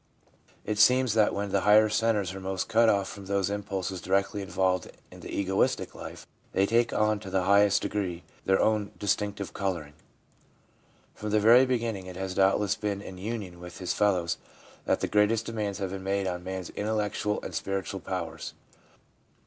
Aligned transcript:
It 0.65 0.79
seems 0.79 1.13
that 1.13 1.31
when 1.31 1.51
the 1.51 1.61
higher 1.61 1.87
centres 1.87 2.33
are 2.33 2.39
most 2.39 2.67
cut 2.67 2.89
off 2.89 3.07
from 3.07 3.27
those 3.27 3.51
impulses 3.51 4.01
directly 4.01 4.41
involved 4.41 4.89
in 5.11 5.19
the 5.19 5.31
egoistic 5.31 5.93
life, 5.93 6.25
they 6.53 6.65
take 6.65 6.91
on 6.91 7.19
to 7.19 7.29
the 7.29 7.43
highest 7.43 7.83
degree 7.83 8.23
their 8.43 8.59
own 8.59 8.93
distinctive 8.97 9.53
colouring. 9.53 9.93
From 11.13 11.29
the 11.29 11.39
very 11.39 11.67
beginning 11.67 12.07
it 12.07 12.15
has 12.17 12.33
doubtless 12.33 12.73
been 12.73 12.99
in 13.03 13.19
union 13.19 13.59
with 13.59 13.77
his 13.77 13.93
fellows 13.93 14.39
that 14.85 15.01
the 15.01 15.07
greatest 15.07 15.45
demands 15.45 15.77
have 15.77 15.91
been 15.91 16.03
made 16.03 16.25
on 16.25 16.43
man's 16.43 16.71
intellectual 16.71 17.39
and 17.43 17.53
spiritual 17.53 17.99
powers. 17.99 18.55